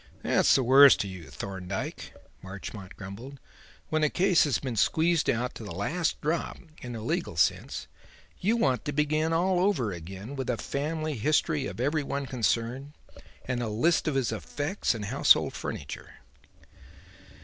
[0.23, 3.39] "That's the worst of you, Thorndyke," Marchmont grumbled.
[3.89, 7.85] "When a case has been squeezed out to the last drop, in a legal sense,
[8.39, 12.93] you want to begin all over again with the family history of every one concerned
[13.45, 16.15] and a list of his effects and household furniture.